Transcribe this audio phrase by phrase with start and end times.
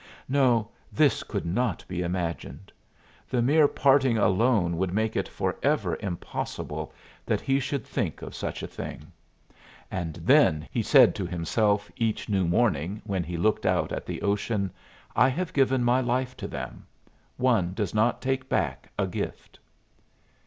[0.27, 2.71] No, this could not be imagined.
[3.29, 6.91] The mere parting alone would make it forever impossible
[7.23, 9.11] that he should think of such a thing.
[9.91, 14.23] "And then," he said to himself each new morning, when he looked out at the
[14.23, 14.71] ocean,
[15.15, 16.87] "I have given my life to them.
[17.37, 19.59] One does not take back a gift."